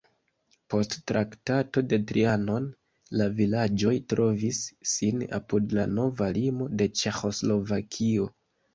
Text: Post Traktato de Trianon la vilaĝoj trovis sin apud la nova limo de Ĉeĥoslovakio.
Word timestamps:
Post 0.73 0.95
Traktato 1.11 1.83
de 1.91 1.99
Trianon 2.13 2.65
la 3.21 3.29
vilaĝoj 3.41 3.95
trovis 4.15 4.65
sin 4.95 5.25
apud 5.43 5.79
la 5.83 5.89
nova 5.95 6.35
limo 6.43 6.73
de 6.83 6.93
Ĉeĥoslovakio. 7.05 8.31